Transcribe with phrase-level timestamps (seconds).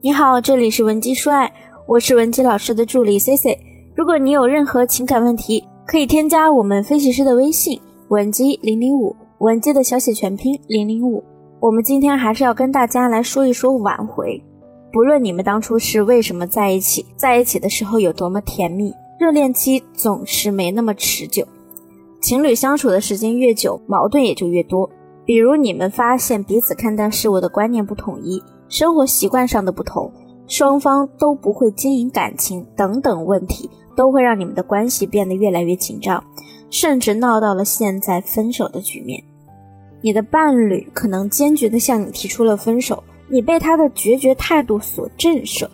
[0.00, 1.52] 你好，这里是文姬说爱，
[1.84, 3.58] 我是文姬老师的助理 C C。
[3.96, 11.24] 如果你有任何情感问题，可以添加我们分析师的微信文姬零零五，文姬的小写全拼零零五。
[11.58, 14.40] 我们今天还是要跟大家来说一说挽回。
[14.92, 21.44] 不论你们当初是为什么在一起，在一起的时候有多么甜蜜，热恋期总是没那么持久。
[22.22, 24.88] 情侣相处的时间越久，矛盾也就越多。
[25.24, 28.40] 比如你们发现彼此看待事物的观念不统一。
[28.68, 30.12] 生活习惯上的不同，
[30.46, 36.22] 双方都不会经营感情等等问题，都会让你们的关系变得越来越紧张，
[36.70, 39.22] 甚至闹到了现在分手的局面。
[40.02, 45.66] 你的伴侣可能坚决地向你提出了分手，你被他的决绝态度所震慑。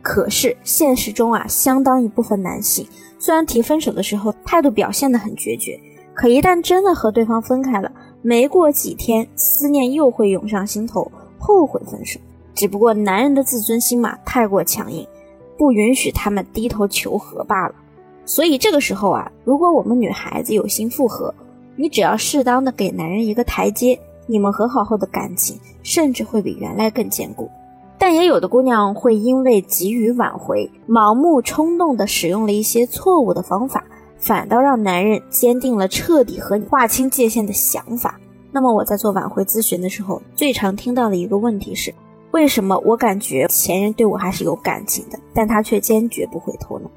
[0.00, 2.84] 可是现实中啊，相当一部分男性
[3.18, 5.78] 虽然提分手的时候态度表现得很决绝，
[6.14, 11.12] 可一旦真的和对方分开了，没过几天，思念又会涌上心头。
[11.44, 12.20] 后悔分手，
[12.54, 15.06] 只不过男人的自尊心嘛太过强硬，
[15.56, 17.74] 不允许他们低头求和罢了。
[18.24, 21.34] 所以这个时候啊，如果我们女孩子有心复合，
[21.76, 27.50] 你只要适当的给男人一个台阶，你们和好后的感情甚至会比原来更坚固。
[27.98, 33.84] 但也有的姑娘会因为急于挽回，盲目冲动的使用了一些错误的方法，
[34.18, 38.18] 反倒让男人坚定了彻底和你划清界限的想法。
[38.50, 41.94] 那么我在做挽回咨询的时候，最常听到的一个问题是：
[42.32, 46.90] 为什么我感觉前任对我还是有感情的，但他却坚决不回头呢？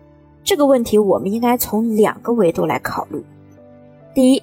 [0.43, 3.23] 这个问题我们应该从两个维度来考虑。
[4.13, 4.41] 第一，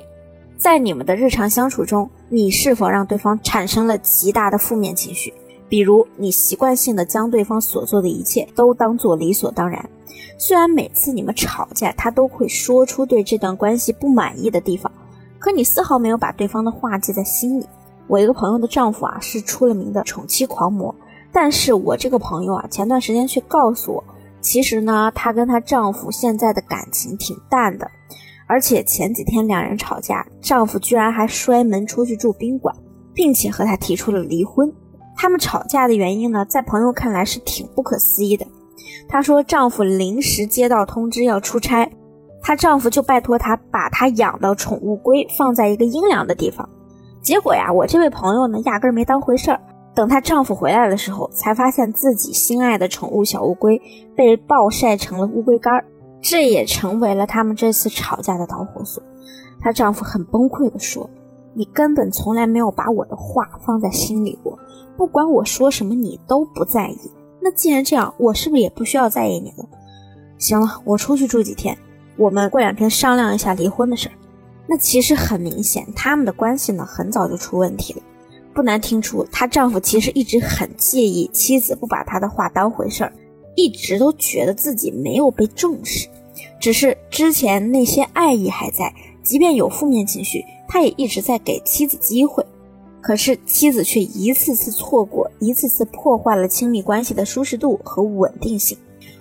[0.57, 5.33] 在你们的日常相处中，你是否让对方产生了极大的负面情绪？
[5.69, 9.89] 比如你习惯性的将对方所做的一切都当做理所当然，
[10.37, 14.93] 虽然每次你们吵架，他都会说出对这段关系不满意的地方。
[15.39, 17.67] 可你丝毫没有把对方的话记在心里。
[18.09, 20.95] 我一个朋友的丈夫啊，是出了名的宠妻狂魔。
[21.33, 24.05] 但是我这个朋友啊，前段时间却告诉我，
[24.41, 27.91] 其实呢，她跟她丈夫现在的感情挺淡的。
[28.47, 32.75] 而且前几天两人吵架，丈夫居然还摔门出去住宾馆，
[33.15, 34.71] 并且和她提出了离婚。
[35.17, 38.47] 他们吵架的原因呢，在朋友看来是挺不可思议的。
[39.09, 41.91] 她说，丈夫临时接到通知要出差。
[42.43, 46.69] 她丈夫就拜托她把她养的宠物龟放在一个阴凉的地方，
[47.23, 49.61] 结果呀，我这位朋友呢，压根儿没当回事儿。
[49.95, 53.81] 等她丈夫回来的时候，才发现自己心爱的宠物小乌龟
[54.17, 55.85] 被暴晒成了乌龟干儿，
[56.21, 59.03] 这也成为了他们这次吵架的导火索。
[59.61, 61.09] 她丈夫很崩溃地说
[61.55, 64.59] ：“你根本从来没有把我的话放在心里过，
[64.97, 66.99] 不管我说什么，你都不在意。
[67.41, 69.69] 那既然这样，我是不是也不需要在意你了？
[70.39, 71.79] 行了，我出去住几天。”
[72.19, 74.13] 我们过两天商量一下离婚的事儿。
[74.73, 78.01] 那其实很明显，他们的关系呢很早就出问题了。
[78.55, 83.13] 不难听出，她丈夫其实一直很介意妻子不把他的话当回事儿，
[83.55, 86.09] 一直都觉得自己没有被重视。
[86.59, 92.43] 只是之前那些爱意还在，即便有负面情绪，他也一直在给妻子机会。
[93.03, 98.79] 可是妻子却一次次错过，一次次破坏了亲密关系的舒适度和稳定性。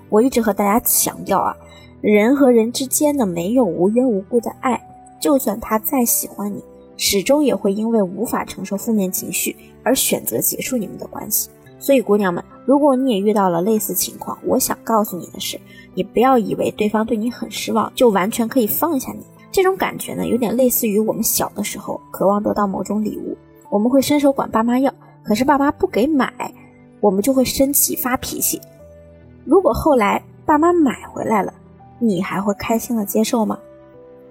[0.08, 1.54] 我一直和大家强调啊。
[2.00, 4.82] 人和人之间呢，没有无缘无故的爱。
[5.22, 6.62] 就算他再喜欢你，
[6.98, 11.50] 始终也会因为无法承受负面情绪而选择结束你们的关系。
[11.80, 15.60] 所以，姑娘们，如果你也遇到了类似情况，我想告诉你的是，
[15.94, 19.24] 你不要以为对方对你很失望，就完全可以放下你。
[19.52, 23.36] 这种感觉呢，有点类似于我们小的时候渴望得到某种礼物，
[23.70, 24.94] 我们会伸手管爸妈要，
[25.24, 26.32] 可是爸妈不给买，
[27.00, 28.62] 我们就会生气发脾气。
[29.44, 31.54] 如果后来爸妈买回来了，
[31.98, 33.58] 你还会开心的接受吗？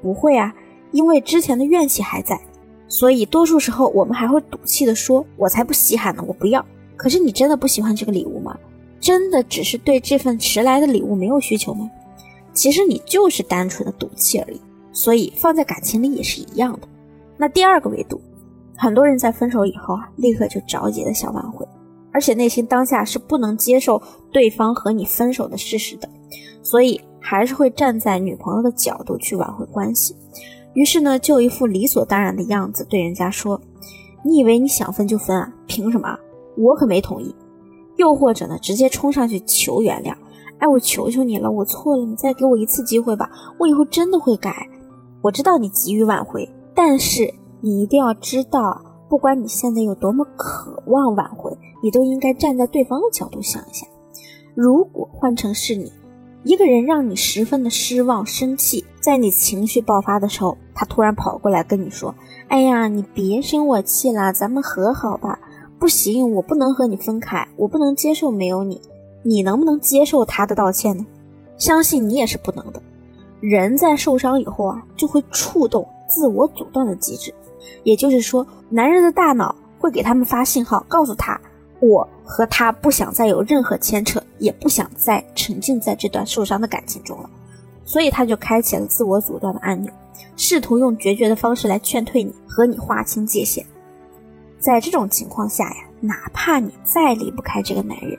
[0.01, 0.55] 不会啊，
[0.93, 2.41] 因为之前的怨气还在，
[2.89, 6.65] 所以多数时候我们还会赌气的说：“我才不稀罕呢，我不要。”
[6.97, 8.59] 可是你真的不喜欢这个礼物吗？
[9.01, 11.91] 真的只是对这份迟来的礼物没有需求吗？
[12.53, 14.61] 其实你就是单纯的赌气而已。
[14.93, 16.89] 所以放在感情里也是一样的。
[17.37, 18.21] 那第二个维度，
[18.77, 21.67] 很多人在分手以后啊，立刻就着急的想挽回，
[22.13, 24.03] 而且内心当下是不能接受
[24.33, 26.09] 对方和你分手的事实的，
[26.63, 27.01] 所以。
[27.23, 30.17] 还是会站在女朋友的角度去挽回关系，
[30.75, 33.61] 于是呢，就一副理所当然的样子对人家说
[34.25, 35.53] ：“你以为你想分就分啊？
[35.67, 36.17] 凭什么？
[36.57, 37.35] 我可没同意。”
[37.97, 40.15] 又或者呢，直接冲上去求原谅
[40.59, 44.69] ：“哎，我求求你了，我错了，你再给我一次机会吧，我以后真的会改。”
[45.23, 51.51] 我知道你急于挽回，但是你一定要知道，不管你现在有多么渴望挽回，
[51.83, 53.87] 你都应该站在对方的角度想一下，
[54.55, 55.93] 如果换成是你。
[56.43, 62.15] 一个人让你十分的失望、生气，在你情绪爆发的时候，他突然跑过来跟你说
[62.49, 65.39] ：“哎呀，你别生我气了，咱们和好吧。
[65.79, 68.81] 不行，我不能和你分开，我不能接受没有你。
[69.23, 71.07] 你能不能接受他的道歉呢？
[71.59, 72.83] 相信你也是不能的。
[73.41, 77.35] 人在受伤以后啊，就会触动自我阻断的机制，
[77.83, 81.39] 也就是说，男人的大脑会给他们发信号，告诉他，
[81.81, 87.29] 我和他不想再有任何牵扯，也不想再沉浸在这段受伤的感情中了，
[87.85, 89.93] 所以他就开启了自我阻断的按钮，
[90.37, 93.67] 试图用决绝的方式来劝退你，和你划清界限。
[94.61, 98.17] 在这种情况下呀，哪怕你再离不开这个男人。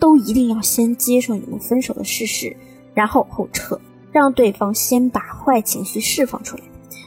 [0.00, 2.56] 都一定要先接受你们分手的事实，
[2.94, 3.80] 然后后撤，
[4.12, 6.62] 让对方先把坏情绪释放出来。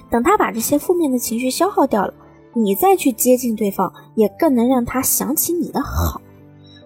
[0.10, 2.14] 等他把这些负面的情绪消耗掉了，
[2.54, 6.20] 你再去接近对方，也更能让他想起你的好。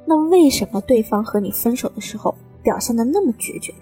[0.06, 3.74] 那为什么对方和你分手的时候表现的那么决绝？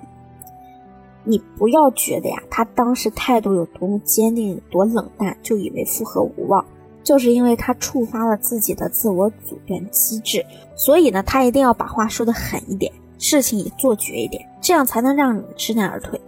[1.26, 6.66] 你不要觉得呀，他当时态度有多么坚定、有多冷淡，就以为复合无望。
[7.04, 12.90] 就是因为他触发了自己的自我阻断机制，所以呢，他一定要把话说得狠一点，
[13.20, 16.20] 事情也做绝一点，这样才能让你知难而退。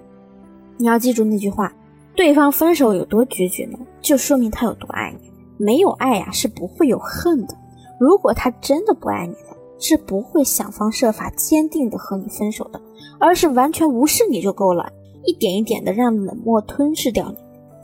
[0.75, 1.73] 你要记住那句话：
[2.13, 3.79] 对方分手有多决绝呢？
[4.01, 5.31] 就说明他有多爱你。
[5.57, 7.55] 没有爱呀，是不会有恨的。
[7.97, 12.81] 如果他真的不爱你了，是不会想方设法坚定的和你分手的，
[13.19, 14.91] 而是完全无视你就够了，
[15.25, 17.37] 一点一点的让冷漠吞噬掉你。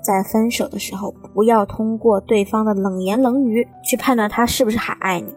[0.04, 5.28] 在分手的时候，不要通过对方的冷言冷语去判断他是不是还爱你，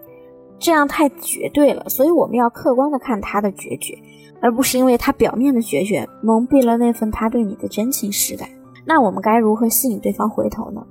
[0.59, 1.85] 这样太绝对了。
[1.89, 3.99] 所以我们要客观的看他的决绝，
[4.41, 8.49] 而不是因为他表面的决绝蒙蔽了那份他对你的真情实感。
[8.87, 10.83] 那我们该如何吸引对方回头呢？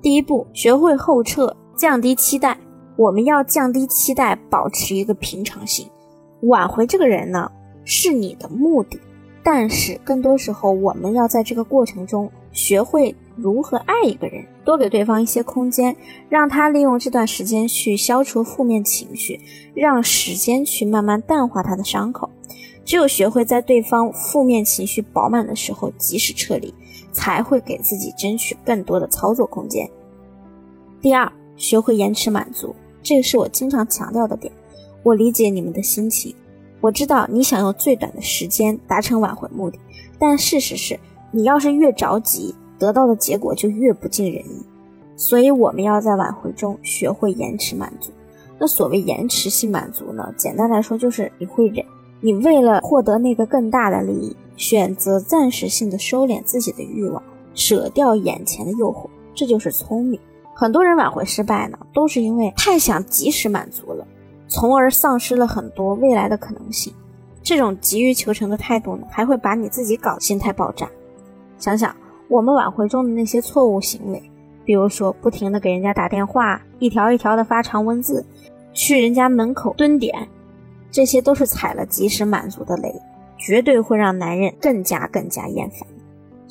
[0.00, 2.56] 第一步，学会后撤，降低期待。
[2.96, 5.88] 我们要降低期待，保持一个平常心。
[6.42, 7.50] 挽回这个人呢，
[7.84, 9.00] 是你的目的。
[9.44, 15.96] 但是更多时候，我们要在这个过程中学会如何爱一个人，多给对方一些空间，
[16.28, 19.40] 让他利用这段时间去消除负面情绪，
[19.74, 22.30] 让时间去慢慢淡化他的伤口。
[22.84, 26.72] 只有学会在对方负面情绪饱满的时候及时撤离，
[27.10, 29.90] 才会给自己争取更多的操作空间。
[31.00, 34.52] 第二，学会延迟满足，这个是我经常强调的点。
[35.02, 36.34] 我理解你们的心情。
[36.80, 39.78] 我知道你想用最短的时间达成挽回目的，
[40.18, 40.98] 但事实是，
[41.30, 44.62] 你要是越着急，得到的结果就越不尽人意。
[45.16, 48.10] 所以我们要在挽回中学会延迟满足。
[48.58, 50.32] 那所谓延迟性满足呢？
[50.36, 51.84] 简单来说就是你会忍，
[52.20, 57.22] 你为了获得那个更大的利益，选择暂时性的收敛自己的欲望，
[57.54, 60.18] 舍掉眼前的诱惑，这就是聪明。
[60.54, 64.06] 很多人挽回失败呢，都是因为太想及时满足了。
[64.48, 66.92] 从而丧失了很多未来的可能性。
[67.42, 70.88] 这种急于求成的态度呢，还会把你自己搞心态爆炸。
[71.58, 71.94] 想想
[72.28, 74.22] 我们挽回中的那些错误行为，
[74.64, 78.24] 比如说不停的给人家打电话，一条一条的发长文字，
[78.72, 80.28] 去人家门口蹲点，
[80.90, 82.94] 这些都是踩了及时满足的雷，
[83.38, 85.88] 绝对会让男人更加更加厌烦。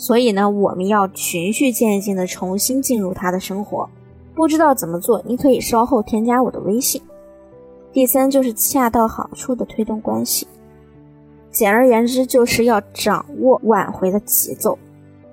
[0.02, 3.88] 所以呢，我们要循序渐进的重新进入他的生活。
[4.34, 7.00] 不知道怎么做，你可以稍后添加我的微信。
[7.94, 10.48] 第三就是恰到好处的推动关系，
[11.52, 14.76] 简而言之就是要掌握挽回的节奏，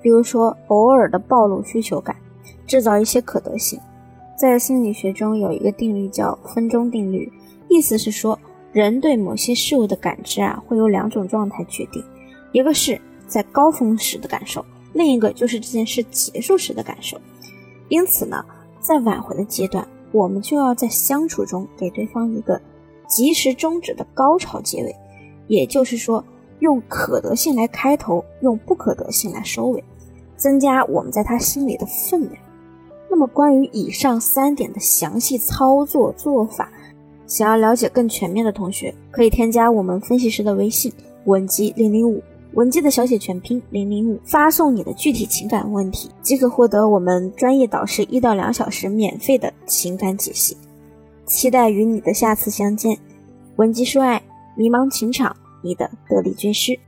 [0.03, 2.15] 比如说偶尔的暴露需求感，
[2.67, 3.81] 制造一些可得性。
[4.37, 7.33] 在心理学中有一个定律叫分钟定律，
[7.71, 8.39] 意思是说
[8.71, 12.05] 人对某些事物的感知啊会由两种状态决定，
[12.53, 17.17] 一个是在高峰时的感受，另一个就是这件事结束时的感受。
[17.89, 18.45] 因此呢，
[18.81, 19.87] 在挽回的阶段。
[20.11, 22.59] 我们就要在相处中给对方一个
[23.07, 24.97] 及时终止的高潮结尾，
[25.49, 26.25] 也就是说，
[26.61, 29.85] 用可得性来开头，用不可得性来收尾，
[30.35, 32.33] 增加我们在他心里的分量。
[33.11, 36.73] 那么，关于以上三点的详细操作做法，
[37.27, 40.91] 想要了解更全面的同学，可以添加我们分析师的微信
[41.27, 42.23] 文姬零零五。
[42.55, 50.57] 文姬的小写全拼零零五，发送你的具体情感问题，即可获得我们专业导师一到两小时免费的情感解析。
[51.27, 52.99] 期待与你的下次相见。
[53.57, 54.23] 文姬说爱，
[54.57, 56.79] 迷茫情场，你的得力军师。